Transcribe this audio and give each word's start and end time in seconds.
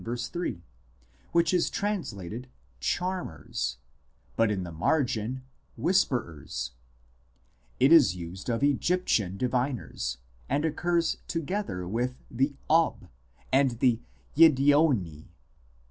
3) 0.03 0.63
which 1.31 1.53
is 1.53 1.69
translated" 1.69 2.49
charmers," 2.95 3.77
but 4.35 4.49
in 4.49 4.63
the 4.63 4.71
margin" 4.71 5.43
whisperers"; 5.77 6.71
it 7.79 7.91
is 7.93 8.15
used 8.15 8.49
of 8.49 8.63
Egyptian 8.63 9.37
diviners, 9.37 10.17
and 10.49 10.65
occurs 10.65 11.17
together 11.27 11.87
with 11.87 12.15
the 12.31 12.55
Ob 12.67 13.09
and 13.53 13.77
the 13.79 13.99
Yiddeoni. 14.35 15.27